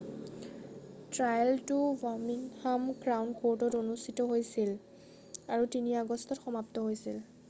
[1.17, 4.73] ট্ৰায়েলটো Birmingham Crown কৰ্টত অনুষ্ঠিত হৈছিল
[5.59, 7.23] আৰু ৩ আগষ্টত সমাপ্ত হৈছিল৷